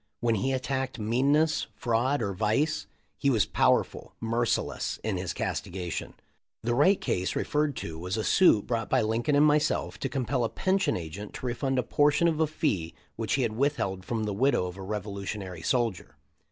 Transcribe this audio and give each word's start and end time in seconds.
WTien 0.23 0.37
he 0.37 0.51
attacked 0.51 0.97
meanness, 0.97 1.67
fraud, 1.75 2.23
or 2.23 2.33
vice, 2.33 2.87
he 3.19 3.29
was 3.29 3.45
powerful, 3.45 4.15
merciless 4.19 4.97
in 5.03 5.15
his 5.17 5.31
castigation." 5.31 6.15
The 6.63 6.73
Wright 6.73 6.99
case 6.99 7.35
referred 7.35 7.75
to 7.75 7.99
was 7.99 8.17
a 8.17 8.23
suit 8.23 8.65
brought 8.65 8.89
by 8.89 9.03
Lincoln 9.03 9.35
and 9.35 9.45
myself 9.45 9.99
to 9.99 10.09
compel 10.09 10.43
a 10.43 10.49
pension 10.49 10.97
agent 10.97 11.35
to 11.35 11.45
refund 11.45 11.77
a 11.77 11.83
por 11.83 12.09
tion 12.09 12.27
of 12.27 12.39
a 12.39 12.47
fee 12.47 12.95
which 13.15 13.33
he 13.35 13.43
had 13.43 13.53
withheld 13.55 14.03
from 14.03 14.23
the 14.23 14.33
widow 14.33 14.65
of 14.65 14.75
a 14.75 14.81
revolutionary 14.81 15.61
soldier. 15.61 16.15